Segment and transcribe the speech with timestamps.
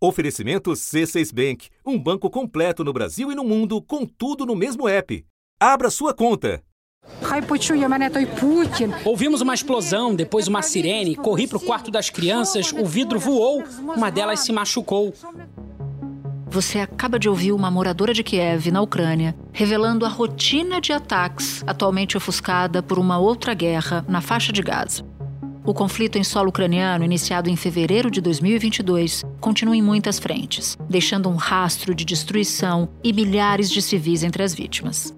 [0.00, 4.88] Oferecimento C6 Bank, um banco completo no Brasil e no mundo, com tudo no mesmo
[4.88, 5.24] app.
[5.58, 6.62] Abra sua conta.
[9.04, 13.64] Ouvimos uma explosão, depois uma sirene, corri para o quarto das crianças, o vidro voou,
[13.96, 15.12] uma delas se machucou.
[16.46, 21.64] Você acaba de ouvir uma moradora de Kiev, na Ucrânia, revelando a rotina de ataques
[21.66, 25.04] atualmente ofuscada por uma outra guerra na faixa de Gaza.
[25.68, 31.28] O conflito em solo ucraniano, iniciado em fevereiro de 2022, continua em muitas frentes, deixando
[31.28, 35.14] um rastro de destruição e milhares de civis entre as vítimas.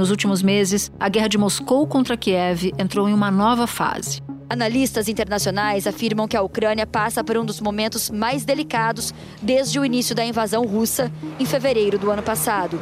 [0.00, 4.22] Nos últimos meses, a guerra de Moscou contra Kiev entrou em uma nova fase.
[4.48, 9.84] Analistas internacionais afirmam que a Ucrânia passa por um dos momentos mais delicados desde o
[9.84, 12.80] início da invasão russa, em fevereiro do ano passado.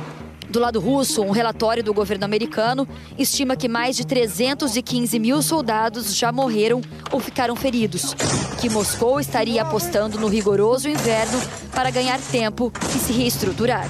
[0.49, 2.87] Do lado russo, um relatório do governo americano
[3.19, 8.15] estima que mais de 315 mil soldados já morreram ou ficaram feridos,
[8.61, 11.43] que Moscou estaria apostando no rigoroso inverno
[11.75, 13.89] para ganhar tempo e se reestruturar.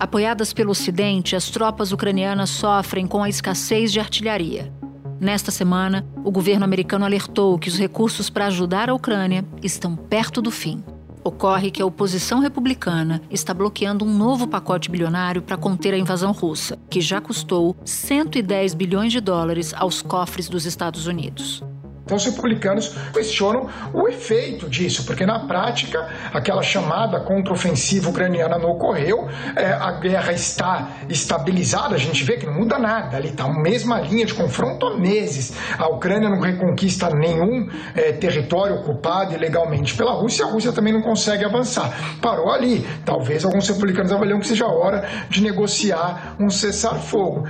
[0.00, 4.72] Apoiadas pelo Ocidente, as tropas ucranianas sofrem com a escassez de artilharia.
[5.20, 10.40] Nesta semana, o governo americano alertou que os recursos para ajudar a Ucrânia estão perto
[10.40, 10.84] do fim.
[11.24, 16.30] Ocorre que a oposição republicana está bloqueando um novo pacote bilionário para conter a invasão
[16.30, 21.60] russa, que já custou 110 bilhões de dólares aos cofres dos Estados Unidos.
[22.08, 28.70] Então, os republicanos questionam o efeito disso, porque na prática, aquela chamada contraofensiva ucraniana não
[28.70, 33.44] ocorreu, é, a guerra está estabilizada, a gente vê que não muda nada, ali está
[33.44, 35.52] a mesma linha de confronto há meses.
[35.78, 41.02] A Ucrânia não reconquista nenhum é, território ocupado ilegalmente pela Rússia, a Rússia também não
[41.02, 41.92] consegue avançar.
[42.22, 42.86] Parou ali.
[43.04, 47.46] Talvez alguns republicanos avaliam que seja a hora de negociar um cessar-fogo.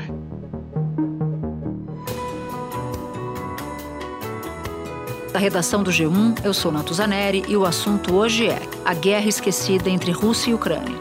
[5.38, 9.88] Da redação do G1, eu sou Natuzaneri e o assunto hoje é a guerra esquecida
[9.88, 11.00] entre Rússia e Ucrânia.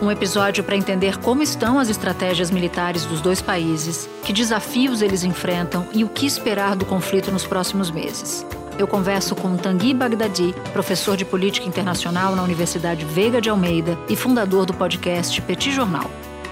[0.00, 5.24] Um episódio para entender como estão as estratégias militares dos dois países, que desafios eles
[5.24, 8.46] enfrentam e o que esperar do conflito nos próximos meses.
[8.78, 14.14] Eu converso com Tanguy Bagdadi, professor de política internacional na Universidade Veiga de Almeida e
[14.14, 16.08] fundador do podcast Petit Jornal.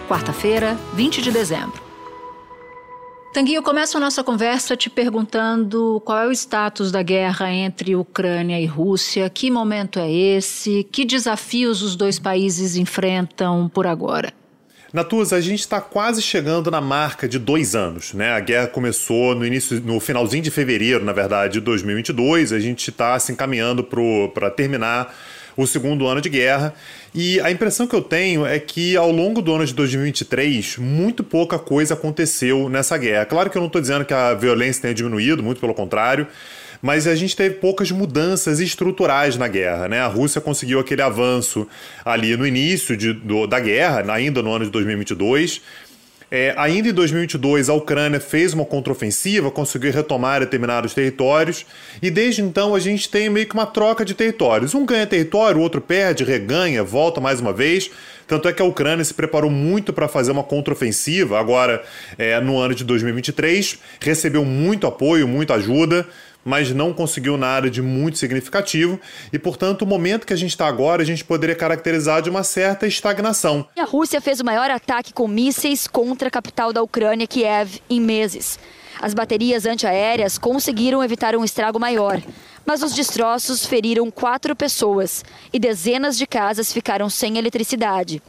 [0.08, 1.89] Quarta-feira, 20 de dezembro.
[3.32, 7.94] Tanguy, eu começo a nossa conversa te perguntando qual é o status da guerra entre
[7.94, 14.32] Ucrânia e Rússia, que momento é esse, que desafios os dois países enfrentam por agora.
[14.92, 18.32] Natuza, a gente está quase chegando na marca de dois anos, né?
[18.32, 22.52] A guerra começou no início, no finalzinho de fevereiro, na verdade, de 2022.
[22.52, 25.14] A gente está se encaminhando para terminar
[25.62, 26.74] o segundo ano de guerra.
[27.14, 31.22] E a impressão que eu tenho é que ao longo do ano de 2023, muito
[31.24, 33.26] pouca coisa aconteceu nessa guerra.
[33.26, 36.26] Claro que eu não estou dizendo que a violência tenha diminuído, muito pelo contrário.
[36.82, 39.86] Mas a gente teve poucas mudanças estruturais na guerra.
[39.86, 40.00] Né?
[40.00, 41.68] A Rússia conseguiu aquele avanço
[42.04, 45.60] ali no início de, do, da guerra, ainda no ano de 2022
[46.30, 51.66] é, ainda em 2022, a Ucrânia fez uma contraofensiva, conseguiu retomar determinados territórios,
[52.00, 54.74] e desde então a gente tem meio que uma troca de territórios.
[54.74, 57.90] Um ganha território, o outro perde, reganha, volta mais uma vez.
[58.28, 61.82] Tanto é que a Ucrânia se preparou muito para fazer uma contraofensiva agora
[62.16, 66.06] é, no ano de 2023, recebeu muito apoio, muita ajuda
[66.44, 68.98] mas não conseguiu nada de muito significativo
[69.32, 72.42] e, portanto, o momento que a gente está agora, a gente poderia caracterizar de uma
[72.42, 73.66] certa estagnação.
[73.78, 78.00] A Rússia fez o maior ataque com mísseis contra a capital da Ucrânia, Kiev, em
[78.00, 78.58] meses.
[79.00, 82.20] As baterias antiaéreas conseguiram evitar um estrago maior,
[82.66, 88.22] mas os destroços feriram quatro pessoas e dezenas de casas ficaram sem eletricidade.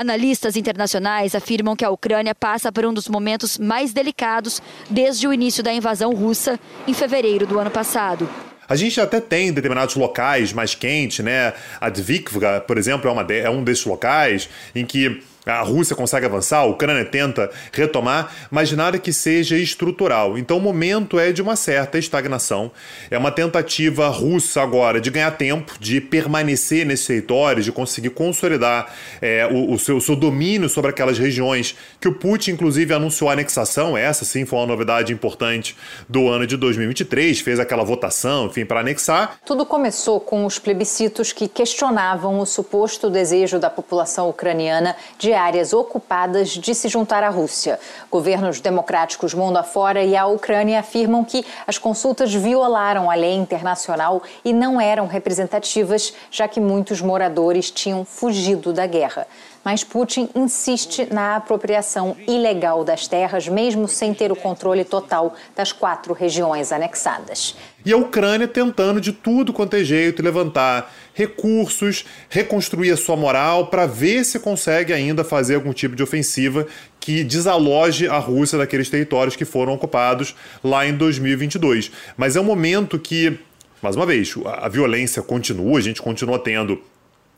[0.00, 5.32] Analistas internacionais afirmam que a Ucrânia passa por um dos momentos mais delicados desde o
[5.34, 8.26] início da invasão russa em fevereiro do ano passado.
[8.66, 11.52] A gente até tem determinados locais mais quentes, né?
[11.78, 16.26] A Dvikivka, por exemplo, é, de, é um desses locais em que a Rússia consegue
[16.26, 20.36] avançar, a Ucrânia tenta retomar, mas nada que seja estrutural.
[20.36, 22.70] Então o momento é de uma certa estagnação.
[23.10, 28.92] É uma tentativa russa agora de ganhar tempo, de permanecer nesses territórios, de conseguir consolidar
[29.20, 33.30] é, o, o, seu, o, seu, domínio sobre aquelas regiões que o Putin, inclusive, anunciou
[33.30, 33.96] a anexação.
[33.96, 35.76] Essa sim foi uma novidade importante
[36.08, 39.38] do ano de 2023, fez aquela votação, enfim, para anexar.
[39.44, 45.34] Tudo começou com os plebiscitos que questionavam o suposto desejo da população ucraniana de de
[45.34, 47.78] áreas ocupadas de se juntar à Rússia.
[48.10, 54.24] Governos democráticos mundo afora e a Ucrânia afirmam que as consultas violaram a lei internacional
[54.44, 59.24] e não eram representativas, já que muitos moradores tinham fugido da guerra
[59.64, 65.72] mas Putin insiste na apropriação ilegal das terras, mesmo sem ter o controle total das
[65.72, 67.54] quatro regiões anexadas.
[67.84, 73.66] E a Ucrânia tentando de tudo quanto é jeito levantar recursos, reconstruir a sua moral
[73.66, 76.66] para ver se consegue ainda fazer algum tipo de ofensiva
[76.98, 81.90] que desaloje a Rússia daqueles territórios que foram ocupados lá em 2022.
[82.16, 83.38] Mas é um momento que,
[83.82, 86.82] mais uma vez, a violência continua, a gente continua tendo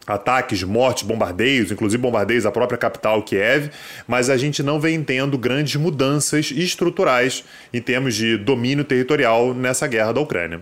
[0.06, 3.70] ataques, mortes, bombardeios, inclusive bombardeios à própria capital Kiev,
[4.06, 9.86] mas a gente não vem tendo grandes mudanças estruturais em termos de domínio territorial nessa
[9.86, 10.60] guerra da Ucrânia.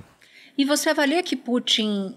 [0.57, 2.15] E você avalia que Putin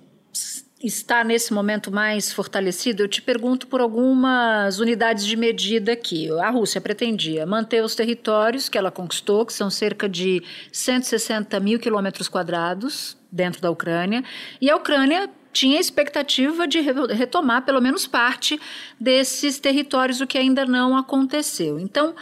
[0.84, 3.04] está nesse momento mais fortalecido?
[3.04, 6.30] Eu te pergunto por algumas unidades de medida aqui.
[6.42, 10.44] A Rússia pretendia manter os territórios que ela conquistou, que são cerca de
[10.74, 14.24] 160 mil quilômetros quadrados dentro da Ucrânia,
[14.60, 18.60] e a Ucrânia tinha expectativa de retomar pelo menos parte
[19.00, 21.80] desses territórios, o que ainda não aconteceu.
[21.80, 22.16] Então,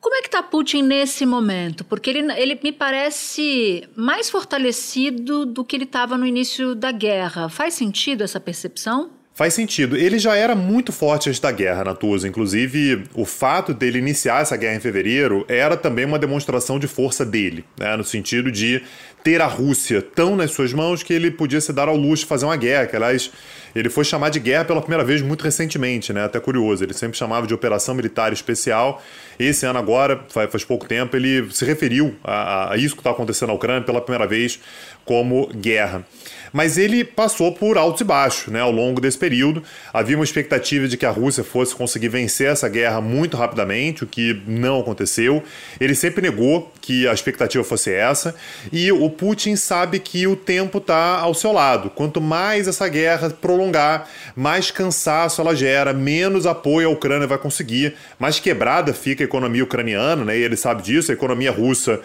[0.00, 1.84] como é que está Putin nesse momento?
[1.84, 7.48] Porque ele, ele me parece mais fortalecido do que ele estava no início da guerra.
[7.48, 9.10] Faz sentido essa percepção?
[9.36, 9.98] Faz sentido.
[9.98, 12.26] Ele já era muito forte antes da guerra, Natuza.
[12.26, 17.22] Inclusive, o fato dele iniciar essa guerra em fevereiro era também uma demonstração de força
[17.22, 17.94] dele, né?
[17.98, 18.82] no sentido de
[19.26, 22.28] ter a Rússia tão nas suas mãos que ele podia se dar ao luxo de
[22.28, 22.86] fazer uma guerra.
[22.86, 23.32] Que, aliás,
[23.74, 26.22] ele foi chamar de guerra pela primeira vez muito recentemente, né?
[26.22, 26.84] até curioso.
[26.84, 29.02] Ele sempre chamava de Operação Militar Especial.
[29.36, 33.10] Esse ano, agora, faz, faz pouco tempo, ele se referiu a, a isso que está
[33.10, 34.60] acontecendo na Ucrânia pela primeira vez
[35.04, 36.04] como guerra.
[36.52, 39.62] Mas ele passou por altos e baixos né, ao longo desse período.
[39.92, 44.06] Havia uma expectativa de que a Rússia fosse conseguir vencer essa guerra muito rapidamente, o
[44.06, 45.42] que não aconteceu.
[45.78, 48.34] Ele sempre negou que a expectativa fosse essa.
[48.72, 51.90] E o Putin sabe que o tempo está ao seu lado.
[51.90, 57.94] Quanto mais essa guerra prolongar, mais cansaço ela gera, menos apoio a Ucrânia vai conseguir,
[58.18, 60.38] mais quebrada fica a economia ucraniana, né?
[60.38, 62.00] E ele sabe disso, a economia russa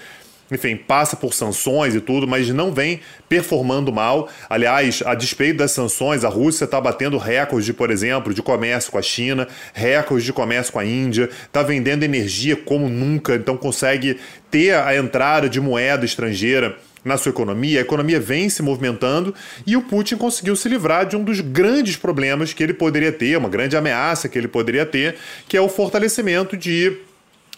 [0.52, 3.00] enfim, passa por sanções e tudo, mas não vem
[3.30, 4.30] performando mal.
[4.50, 8.98] Aliás, a despeito das sanções, a Rússia está batendo recordes, por exemplo, de comércio com
[8.98, 14.20] a China, recordes de comércio com a Índia, está vendendo energia como nunca, então consegue
[14.50, 19.34] ter a entrada de moeda estrangeira na sua economia, a economia vem se movimentando
[19.66, 23.38] e o Putin conseguiu se livrar de um dos grandes problemas que ele poderia ter,
[23.38, 25.16] uma grande ameaça que ele poderia ter,
[25.48, 26.98] que é o fortalecimento de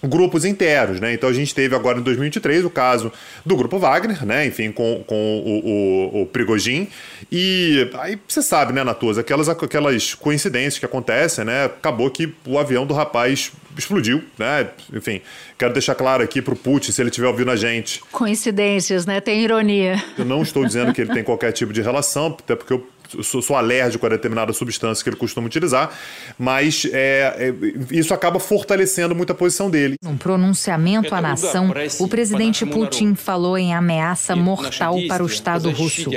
[0.04, 1.14] grupos internos, né?
[1.14, 3.12] Então a gente teve agora em 2023 o caso
[3.46, 4.46] do grupo Wagner, né?
[4.46, 6.90] Enfim, com, com o, o, o Prigogine.
[7.32, 11.66] E aí você sabe, né, Natuza, aquelas, aquelas coincidências que acontecem, né?
[11.66, 14.70] Acabou que o avião do rapaz explodiu, né?
[14.94, 15.22] Enfim,
[15.58, 18.02] quero deixar claro aqui pro Putin, se ele estiver ouvindo a gente.
[18.12, 19.20] Coincidências, né?
[19.20, 20.04] Tem ironia.
[20.18, 22.88] Eu não estou dizendo que ele tem qualquer tipo de relação, até porque eu
[23.22, 25.92] sou, sou, alérgico a determinada substância que ele costuma utilizar,
[26.38, 27.54] mas é, é,
[27.92, 29.96] isso acaba fortalecendo muito a posição dele.
[30.04, 36.12] Num pronunciamento à nação, o presidente Putin falou em ameaça mortal para o Estado russo.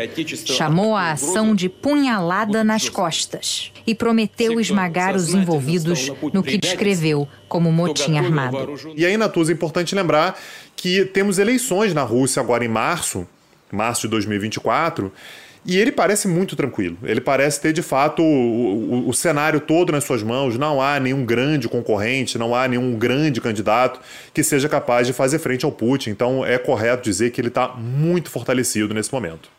[0.45, 7.29] Chamou a ação de punhalada nas costas e prometeu esmagar os envolvidos no que descreveu
[7.49, 8.75] como motim armado.
[8.97, 10.39] E aí, Natuza, é importante lembrar
[10.75, 13.27] que temos eleições na Rússia agora em março,
[13.73, 15.13] março de 2024,
[15.67, 16.97] e ele parece muito tranquilo.
[17.03, 20.57] Ele parece ter, de fato, o, o, o, cenário todo nas suas mãos.
[20.57, 24.01] Não há nenhum grande concorrente, não há nenhum grande candidato
[24.33, 26.11] que seja capaz de fazer frente ao Putin.
[26.11, 29.51] Então é correto dizer que ele está muito fortalecido nesse momento.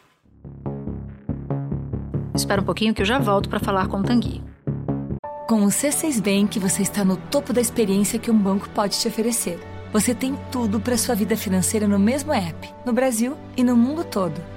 [2.34, 4.42] Espera um pouquinho que eu já volto para falar com o Tanguy.
[5.48, 9.08] Com o C6 Bank, você está no topo da experiência que um banco pode te
[9.08, 9.60] oferecer.
[9.92, 14.04] Você tem tudo para sua vida financeira no mesmo app, no Brasil e no mundo
[14.04, 14.57] todo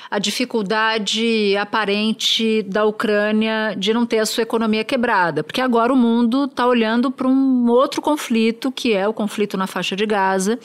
[0.11, 5.95] a dificuldade aparente da Ucrânia de não ter a sua economia quebrada, porque agora o
[5.95, 10.59] mundo está olhando para um outro conflito, que é o conflito na faixa de Gaza.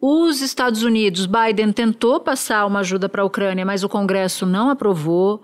[0.00, 4.70] Os Estados Unidos, Biden tentou passar uma ajuda para a Ucrânia, mas o Congresso não
[4.70, 5.42] aprovou.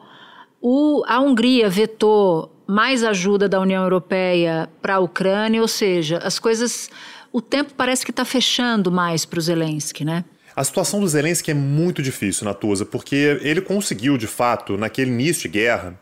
[0.63, 6.39] O, a Hungria vetou mais ajuda da União Europeia para a Ucrânia, ou seja, as
[6.39, 6.89] coisas.
[7.33, 10.25] O tempo parece que está fechando mais para o Zelensky, né?
[10.57, 15.43] A situação do Zelensky é muito difícil, Natuza, porque ele conseguiu, de fato, naquele início
[15.43, 15.99] de guerra,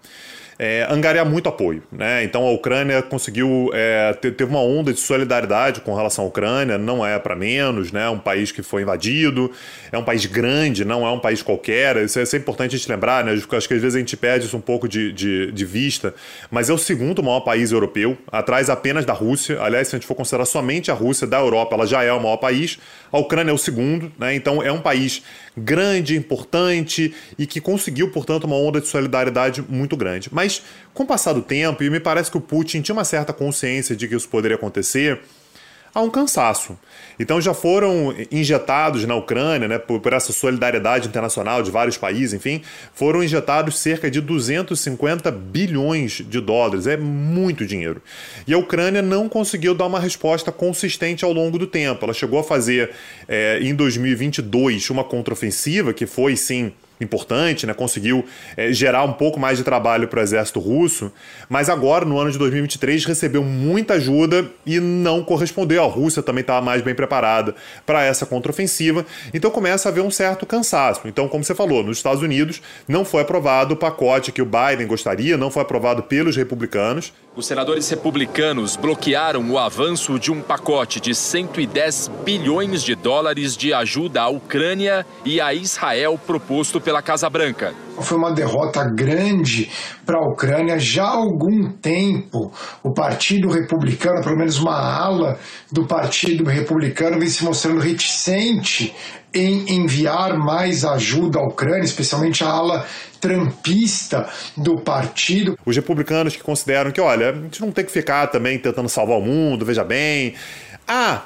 [0.58, 1.82] é, angariar muito apoio.
[1.90, 2.24] Né?
[2.24, 7.04] Então a Ucrânia conseguiu, é, teve uma onda de solidariedade com relação à Ucrânia, não
[7.04, 8.08] é para menos, né?
[8.08, 9.50] um país que foi invadido,
[9.90, 12.78] é um país grande, não é um país qualquer, isso é, isso é importante a
[12.78, 13.32] gente lembrar, né?
[13.32, 16.14] acho que às vezes a gente perde isso um pouco de, de, de, vista,
[16.50, 20.06] mas é o segundo maior país europeu, atrás apenas da Rússia, aliás, se a gente
[20.06, 22.78] for considerar somente a Rússia da Europa, ela já é o maior país,
[23.10, 24.34] a Ucrânia é o segundo, né?
[24.34, 25.22] então é um país
[25.56, 30.28] grande, importante e que conseguiu, portanto, uma onda de solidariedade muito grande.
[30.32, 30.62] Mas
[30.94, 33.94] com o passar do tempo, e me parece que o Putin tinha uma certa consciência
[33.94, 35.20] de que isso poderia acontecer,
[35.94, 36.78] há um cansaço.
[37.18, 42.32] Então já foram injetados na Ucrânia, né, por, por, essa solidariedade internacional de vários países,
[42.32, 42.62] enfim,
[42.94, 46.86] foram injetados cerca de 250 bilhões de dólares.
[46.86, 48.02] É muito dinheiro.
[48.46, 52.04] E a Ucrânia não conseguiu dar uma resposta consistente ao longo do tempo.
[52.04, 52.90] Ela chegou a fazer,
[53.28, 56.72] é, em 2022, uma contraofensiva que foi, sim,
[57.04, 57.74] importante, né?
[57.74, 58.24] conseguiu
[58.56, 61.12] é, gerar um pouco mais de trabalho para o exército russo,
[61.48, 65.82] mas agora, no ano de 2023, recebeu muita ajuda e não correspondeu.
[65.82, 67.54] A Rússia também estava mais bem preparada
[67.84, 71.02] para essa contraofensiva, então começa a haver um certo cansaço.
[71.06, 74.86] Então, como você falou, nos Estados Unidos não foi aprovado o pacote que o Biden
[74.86, 77.12] gostaria, não foi aprovado pelos republicanos.
[77.34, 83.72] Os senadores republicanos bloquearam o avanço de um pacote de 110 bilhões de dólares de
[83.72, 87.72] ajuda à Ucrânia e a Israel proposto pela Casa Branca.
[88.00, 89.70] Foi uma derrota grande
[90.04, 90.78] para a Ucrânia.
[90.78, 95.38] Já há algum tempo, o Partido Republicano, pelo menos uma ala
[95.70, 98.92] do Partido Republicano, vem se mostrando reticente
[99.34, 102.84] em enviar mais ajuda à Ucrânia, especialmente a ala
[103.20, 105.56] trampista do partido.
[105.64, 109.16] Os republicanos que consideram que, olha, a gente não tem que ficar também tentando salvar
[109.16, 110.34] o mundo, veja bem.
[110.86, 111.22] Ah,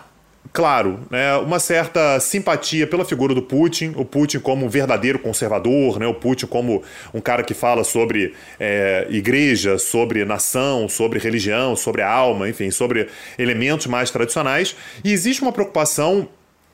[0.53, 5.99] claro, né, uma certa simpatia pela figura do Putin, o Putin como um verdadeiro conservador,
[5.99, 11.77] né, o Putin como um cara que fala sobre é, igreja, sobre nação, sobre religião,
[11.77, 14.77] sobre a alma, enfim, sobre elementos mais tradicionais.
[15.05, 16.29] E existe uma preocupação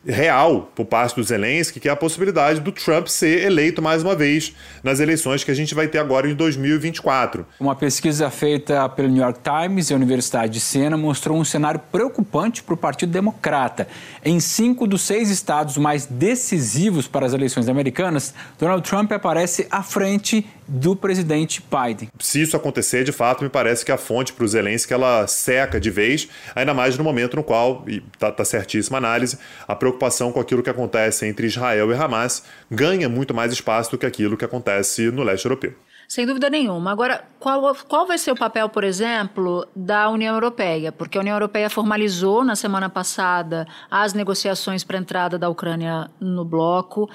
[0.07, 4.15] real por parte do Zelensky, que é a possibilidade do Trump ser eleito mais uma
[4.15, 7.47] vez nas eleições que a gente vai ter agora em 2024.
[7.61, 11.81] Uma pesquisa feita pelo New York Times e a Universidade de Siena mostrou um cenário
[11.91, 13.87] preocupante para o Partido Democrata.
[14.25, 19.83] Em cinco dos seis estados mais decisivos para as eleições americanas, Donald Trump aparece à
[19.83, 22.09] frente do presidente Biden.
[22.19, 25.79] Se isso acontecer, de fato, me parece que a fonte para o Zelensky ela seca
[25.79, 29.75] de vez, ainda mais no momento no qual, e está tá certíssima a análise, a
[29.75, 29.92] preocupação
[30.33, 34.37] com aquilo que acontece entre Israel e Hamas ganha muito mais espaço do que aquilo
[34.37, 35.75] que acontece no leste europeu.
[36.13, 36.93] Sem dúvida nenhuma.
[36.93, 40.93] Agora, qual, qual vai ser o papel, por exemplo, da União Europeia?
[40.93, 46.11] Porque a União Europeia formalizou na semana passada as negociações para a entrada da Ucrânia
[46.21, 47.09] no bloco.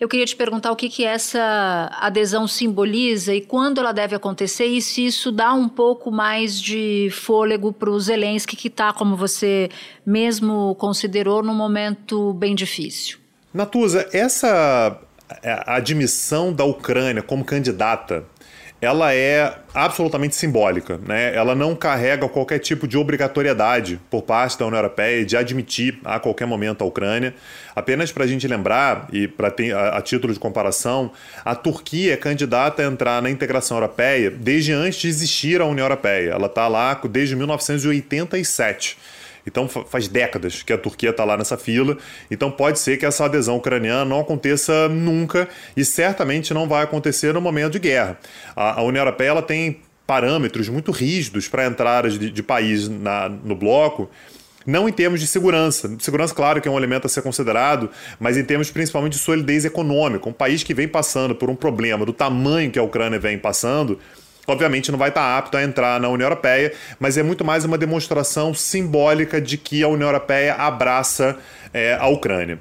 [0.00, 4.64] Eu queria te perguntar o que, que essa adesão simboliza e quando ela deve acontecer
[4.64, 9.16] e se isso dá um pouco mais de fôlego para o Zelensky, que está, como
[9.16, 9.68] você
[10.06, 13.18] mesmo considerou, num momento bem difícil.
[13.52, 14.98] Natuza, essa
[15.66, 18.24] admissão da Ucrânia como candidata
[18.80, 21.34] ela é absolutamente simbólica, né?
[21.34, 26.18] Ela não carrega qualquer tipo de obrigatoriedade por parte da União Europeia de admitir a
[26.18, 27.34] qualquer momento a Ucrânia.
[27.76, 31.12] Apenas para a gente lembrar e para a, a, título de comparação,
[31.44, 35.84] a Turquia é candidata a entrar na integração europeia desde antes de existir a União
[35.84, 36.30] Europeia.
[36.30, 38.96] Ela está lá desde 1987.
[39.46, 41.96] Então faz décadas que a Turquia está lá nessa fila.
[42.30, 47.32] Então pode ser que essa adesão ucraniana não aconteça nunca e certamente não vai acontecer
[47.34, 48.18] no momento de guerra.
[48.54, 53.28] A, a União Europeia ela tem parâmetros muito rígidos para entradas de, de países na,
[53.28, 54.10] no bloco
[54.66, 55.90] não em termos de segurança.
[55.98, 59.64] Segurança, claro, que é um elemento a ser considerado, mas em termos principalmente de solidez
[59.64, 60.28] econômica.
[60.28, 63.98] Um país que vem passando por um problema do tamanho que a Ucrânia vem passando,
[64.50, 67.78] obviamente não vai estar apto a entrar na União Europeia, mas é muito mais uma
[67.78, 71.36] demonstração simbólica de que a União Europeia abraça
[71.72, 72.58] é, a Ucrânia.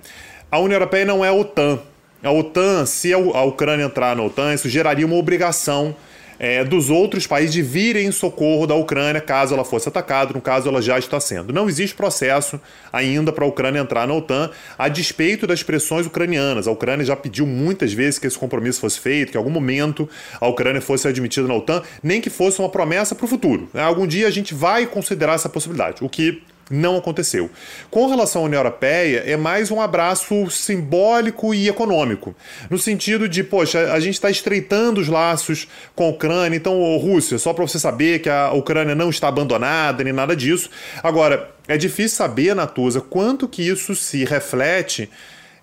[0.52, 1.80] A União Europeia não é a OTAN.
[2.24, 5.96] A OTAN, se a Ucrânia entrar na OTAN, isso geraria uma obrigação
[6.40, 10.42] é, dos outros países de virem em socorro da Ucrânia caso ela fosse atacada, no
[10.42, 11.52] caso ela já está sendo.
[11.52, 12.60] Não existe processo
[12.92, 16.68] ainda para a Ucrânia entrar na OTAN, a despeito das pressões ucranianas.
[16.68, 20.10] A Ucrânia já pediu muitas vezes que esse compromisso fosse feito, que em algum momento
[20.40, 23.70] a Ucrânia fosse admitida na OTAN, nem que fosse uma promessa para o futuro.
[23.74, 23.82] Né?
[23.82, 27.50] Algum dia a gente vai considerar essa possibilidade, o que não aconteceu.
[27.90, 32.36] Com relação à União Europeia, é mais um abraço simbólico e econômico,
[32.70, 37.38] no sentido de, poxa, a gente está estreitando os laços com a Ucrânia, então, Rússia,
[37.38, 40.70] só para você saber que a Ucrânia não está abandonada nem nada disso.
[41.02, 45.10] Agora, é difícil saber, Natuza, quanto que isso se reflete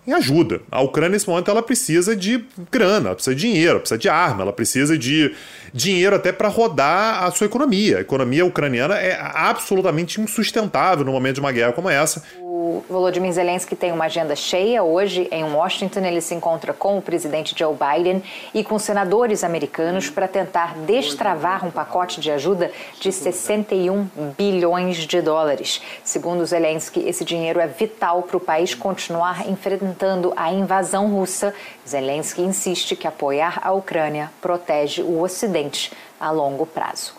[0.06, 0.60] em ajuda.
[0.70, 4.52] A Ucrânia, nesse momento, ela precisa de grana, precisa de dinheiro, precisa de arma, ela
[4.52, 5.34] precisa de
[5.72, 7.98] dinheiro até para rodar a sua economia.
[7.98, 12.22] A economia ucraniana é absolutamente insustentável no momento de uma guerra como essa.
[12.58, 14.82] O Volodymyr Zelensky tem uma agenda cheia.
[14.82, 18.22] Hoje, em Washington, ele se encontra com o presidente Joe Biden
[18.54, 24.08] e com senadores americanos para tentar destravar um pacote de ajuda de 61
[24.38, 25.82] bilhões de dólares.
[26.02, 31.52] Segundo Zelensky, esse dinheiro é vital para o país continuar enfrentando a invasão russa.
[31.86, 37.12] Zelensky insiste que apoiar a Ucrânia protege o Ocidente a longo prazo.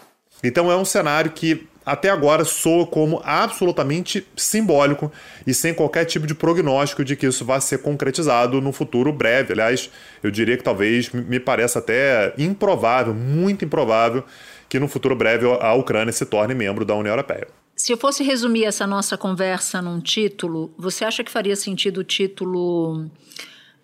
[0.43, 5.09] Então é um cenário que até agora soa como absolutamente simbólico
[5.47, 9.53] e sem qualquer tipo de prognóstico de que isso vai ser concretizado no futuro breve.
[9.53, 9.89] Aliás,
[10.21, 14.25] eu diria que talvez me pareça até improvável, muito improvável,
[14.67, 17.47] que no futuro breve a Ucrânia se torne membro da União Europeia.
[17.73, 22.03] Se eu fosse resumir essa nossa conversa num título, você acha que faria sentido o
[22.03, 23.09] título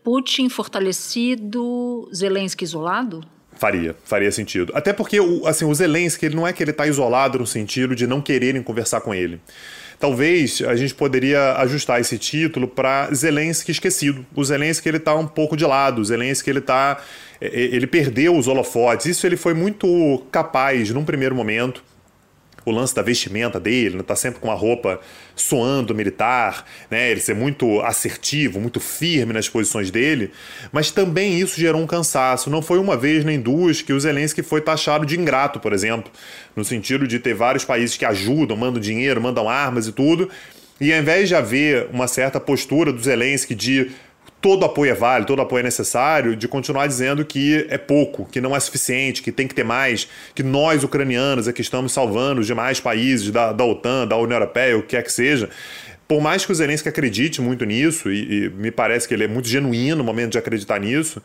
[0.03, 3.23] Putin fortalecido, Zelensky isolado?
[3.55, 4.71] Faria, faria sentido.
[4.75, 8.07] Até porque assim, o Zelensky ele não é que ele está isolado no sentido de
[8.07, 9.39] não quererem conversar com ele.
[9.99, 14.25] Talvez a gente poderia ajustar esse título para Zelensky esquecido.
[14.35, 16.01] O Zelensky ele está um pouco de lado.
[16.01, 17.01] O Zelensky ele tá,
[17.39, 19.05] ele perdeu os holofotes.
[19.05, 21.81] Isso ele foi muito capaz num primeiro momento
[22.65, 24.03] o lance da vestimenta dele, né?
[24.03, 24.99] tá sempre com a roupa
[25.35, 27.11] soando militar, né?
[27.11, 30.31] Ele ser muito assertivo, muito firme nas posições dele,
[30.71, 32.49] mas também isso gerou um cansaço.
[32.49, 36.11] Não foi uma vez nem duas que o Zelensky foi taxado de ingrato, por exemplo,
[36.55, 40.29] no sentido de ter vários países que ajudam, mandam dinheiro, mandam armas e tudo,
[40.79, 43.91] e ao invés de haver uma certa postura do Zelensky de
[44.43, 48.41] todo apoio é válido, todo apoio é necessário, de continuar dizendo que é pouco, que
[48.41, 52.41] não é suficiente, que tem que ter mais, que nós, ucranianos, é que estamos salvando
[52.41, 55.49] os demais países da, da OTAN, da União Europeia, o que quer que seja.
[56.09, 59.29] Por mais que o Zelensky acredite muito nisso, e, e me parece que ele é
[59.29, 61.21] muito genuíno no momento de acreditar nisso,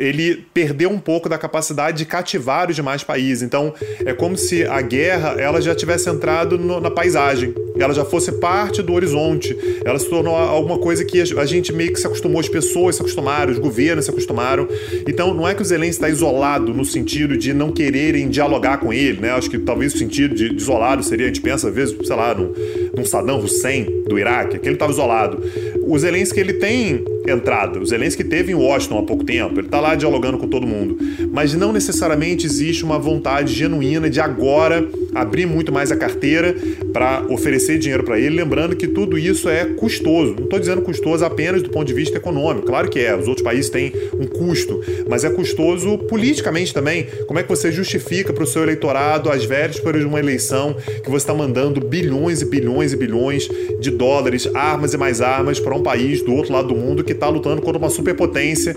[0.00, 3.42] ele perdeu um pouco da capacidade de cativar os demais países.
[3.42, 8.04] Então, é como se a guerra ela já tivesse entrado no, na paisagem, ela já
[8.04, 12.06] fosse parte do horizonte, ela se tornou alguma coisa que a gente meio que se
[12.06, 14.66] acostumou, as pessoas se acostumaram, os governos se acostumaram.
[15.06, 18.92] Então, não é que o Zelensky está isolado no sentido de não quererem dialogar com
[18.92, 19.30] ele, né?
[19.32, 22.34] Acho que talvez o sentido de, isolado seria, a gente pensa às vezes, sei lá,
[22.34, 22.54] num,
[22.96, 25.42] num Saddam Hussein do Iraque, que ele estava isolado.
[25.82, 27.78] O Zelensky, ele tem entrada.
[27.78, 30.98] O Zelensky teve em Washington há pouco tempo, ele está lá dialogando com todo mundo,
[31.32, 36.54] mas não necessariamente existe uma vontade genuína de agora abrir muito mais a carteira
[36.92, 40.34] para oferecer dinheiro para ele, lembrando que tudo isso é custoso.
[40.34, 43.44] Não estou dizendo custoso apenas do ponto de vista econômico, claro que é, os outros
[43.44, 47.06] países têm um custo, mas é custoso politicamente também.
[47.26, 51.10] Como é que você justifica para o seu eleitorado, às vésperas de uma eleição, que
[51.10, 53.48] você está mandando bilhões e bilhões e bilhões
[53.80, 57.12] de dólares, armas e mais armas para um país do outro lado do mundo que
[57.12, 58.74] está lutando contra uma superpotência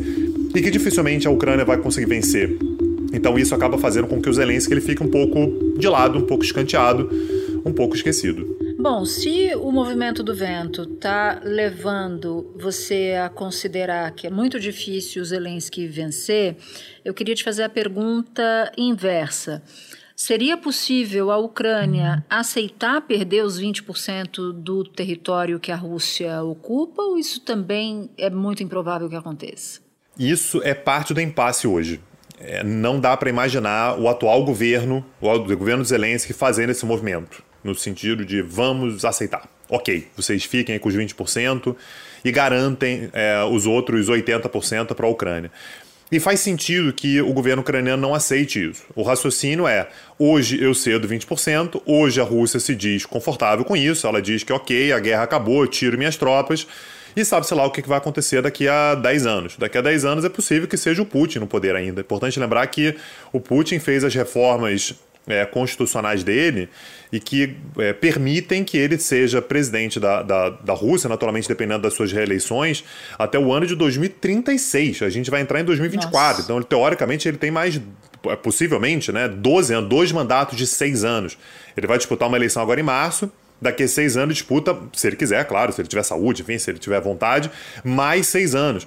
[0.55, 2.55] e que dificilmente a Ucrânia vai conseguir vencer.
[3.13, 6.25] Então isso acaba fazendo com que o Zelensky ele fique um pouco de lado, um
[6.25, 7.09] pouco escanteado,
[7.65, 8.57] um pouco esquecido.
[8.77, 15.21] Bom, se o movimento do vento está levando você a considerar que é muito difícil
[15.21, 16.57] o Zelensky vencer,
[17.05, 19.63] eu queria te fazer a pergunta inversa.
[20.15, 27.17] Seria possível a Ucrânia aceitar perder os 20% do território que a Rússia ocupa ou
[27.17, 29.81] isso também é muito improvável que aconteça?
[30.17, 31.99] Isso é parte do impasse hoje.
[32.39, 37.73] É, não dá para imaginar o atual governo, o governo Zelensky, fazendo esse movimento, no
[37.75, 39.47] sentido de vamos aceitar.
[39.69, 41.75] Ok, vocês fiquem com os 20%
[42.23, 45.51] e garantem é, os outros 80% para a Ucrânia.
[46.11, 48.83] E faz sentido que o governo ucraniano não aceite isso.
[48.95, 49.87] O raciocínio é:
[50.19, 54.53] hoje eu cedo 20%, hoje a Rússia se diz confortável com isso, ela diz que
[54.53, 56.67] ok, a guerra acabou, eu tiro minhas tropas.
[57.15, 59.57] E sabe-se lá o que vai acontecer daqui a 10 anos.
[59.57, 62.01] Daqui a 10 anos é possível que seja o Putin no poder ainda.
[62.01, 62.95] É importante lembrar que
[63.31, 64.95] o Putin fez as reformas
[65.27, 66.69] é, constitucionais dele
[67.11, 71.93] e que é, permitem que ele seja presidente da, da, da, Rússia, naturalmente dependendo das
[71.93, 72.83] suas reeleições,
[73.17, 75.03] até o ano de 2036.
[75.03, 76.19] A gente vai entrar em 2024.
[76.19, 76.41] Nossa.
[76.41, 77.79] Então, ele, teoricamente, ele tem mais,
[78.25, 81.37] é, possivelmente, né, 12 anos, dois mandatos de seis anos.
[81.77, 83.31] Ele vai disputar uma eleição agora em março.
[83.63, 86.69] Daqui a seis anos disputa, se ele quiser, claro, se ele tiver saúde, enfim, se
[86.69, 87.49] ele tiver vontade,
[87.83, 88.85] mais seis anos.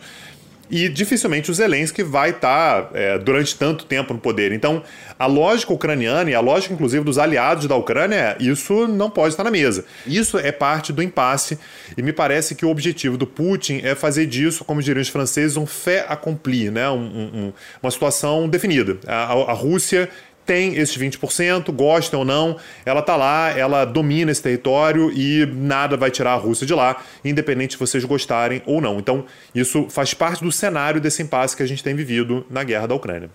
[0.70, 4.52] e dificilmente o Zelensky vai estar tá, é, durante tanto tempo no poder.
[4.52, 4.82] Então,
[5.18, 9.34] a lógica ucraniana e a lógica, inclusive, dos aliados da Ucrânia é isso não pode
[9.34, 9.84] estar na mesa.
[10.06, 11.58] Isso é parte do impasse
[11.96, 15.56] e me parece que o objetivo do Putin é fazer disso, como diriam os franceses,
[15.56, 16.88] um fait accompli, né?
[16.90, 18.98] Um, um, uma situação definida.
[19.06, 20.08] A, a Rússia
[20.46, 25.96] tem esses 20%, gostem ou não, ela está lá, ela domina esse território e nada
[25.96, 28.98] vai tirar a Rússia de lá, independente se vocês gostarem ou não.
[28.98, 32.86] Então, isso faz parte do cenário desse impasse que a gente tem vivido na guerra
[32.86, 33.28] da Ucrânia.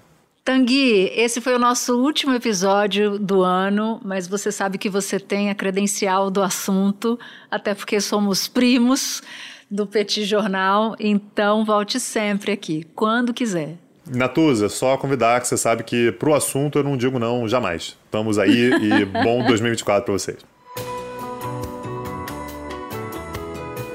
[0.43, 5.51] Tanguy, esse foi o nosso último episódio do ano, mas você sabe que você tem
[5.51, 7.19] a credencial do assunto,
[7.49, 9.21] até porque somos primos
[9.69, 13.77] do Petit Jornal, então volte sempre aqui, quando quiser.
[14.09, 17.97] Natuza, só convidar que você sabe que pro assunto eu não digo não jamais.
[18.05, 20.37] Estamos aí e bom 2024 para vocês.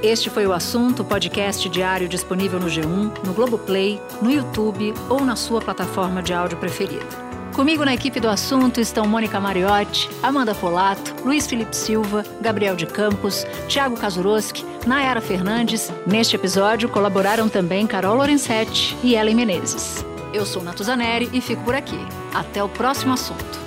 [0.02, 5.34] Este foi o assunto, podcast diário disponível no G1, no Globoplay, no YouTube ou na
[5.34, 7.25] sua plataforma de áudio preferida.
[7.56, 12.84] Comigo na equipe do assunto estão Mônica Mariotti, Amanda Polato, Luiz Felipe Silva, Gabriel de
[12.84, 15.90] Campos, Thiago Kazuroski, Nayara Fernandes.
[16.06, 20.04] Neste episódio colaboraram também Carol Lorenzetti e Ellen Menezes.
[20.34, 21.96] Eu sou Natuzaneri e fico por aqui.
[22.34, 23.58] Até o próximo assunto.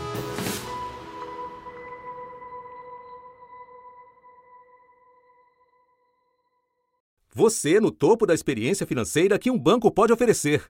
[7.34, 10.70] Você no topo da experiência financeira que um banco pode oferecer.